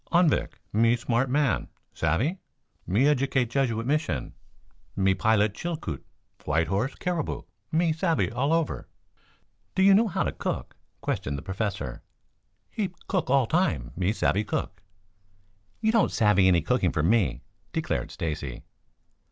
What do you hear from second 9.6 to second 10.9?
"Do you know how to cook?"